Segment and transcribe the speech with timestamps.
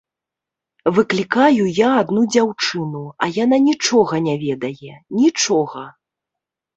[0.99, 5.83] Выклікаю я адну дзяўчыну, а яна нічога не ведае, нічога.